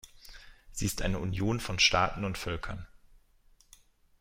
Sie 0.71 0.87
ist 0.87 1.03
eine 1.03 1.19
Union 1.19 1.59
von 1.59 1.77
Staaten 1.77 2.25
und 2.25 2.35
Völkern. 2.35 2.87